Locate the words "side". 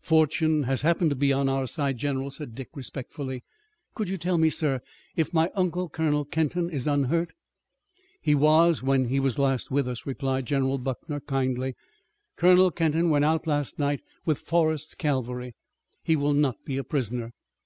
1.66-1.98